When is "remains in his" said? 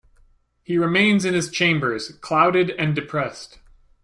0.79-1.51